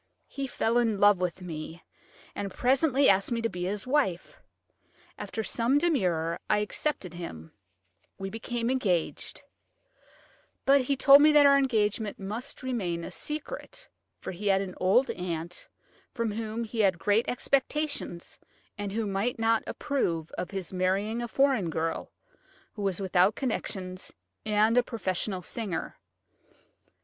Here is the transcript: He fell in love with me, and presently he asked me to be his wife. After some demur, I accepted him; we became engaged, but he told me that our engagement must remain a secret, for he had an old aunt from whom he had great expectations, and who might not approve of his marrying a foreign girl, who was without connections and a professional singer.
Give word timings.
He 0.27 0.47
fell 0.47 0.79
in 0.79 0.99
love 0.99 1.21
with 1.21 1.43
me, 1.43 1.83
and 2.33 2.49
presently 2.49 3.03
he 3.03 3.09
asked 3.11 3.31
me 3.31 3.39
to 3.43 3.49
be 3.49 3.65
his 3.65 3.85
wife. 3.85 4.41
After 5.15 5.43
some 5.43 5.77
demur, 5.77 6.39
I 6.49 6.57
accepted 6.57 7.13
him; 7.13 7.51
we 8.17 8.27
became 8.31 8.71
engaged, 8.71 9.43
but 10.65 10.81
he 10.81 10.95
told 10.95 11.21
me 11.21 11.31
that 11.33 11.45
our 11.45 11.55
engagement 11.55 12.17
must 12.17 12.63
remain 12.63 13.03
a 13.03 13.11
secret, 13.11 13.87
for 14.19 14.31
he 14.31 14.47
had 14.47 14.59
an 14.59 14.73
old 14.77 15.11
aunt 15.11 15.67
from 16.15 16.31
whom 16.31 16.63
he 16.63 16.79
had 16.79 16.97
great 16.97 17.29
expectations, 17.29 18.39
and 18.79 18.91
who 18.91 19.05
might 19.05 19.37
not 19.37 19.61
approve 19.67 20.31
of 20.31 20.49
his 20.49 20.73
marrying 20.73 21.21
a 21.21 21.27
foreign 21.27 21.69
girl, 21.69 22.11
who 22.73 22.81
was 22.81 22.99
without 22.99 23.35
connections 23.35 24.11
and 24.47 24.79
a 24.79 24.83
professional 24.83 25.43
singer. 25.43 25.95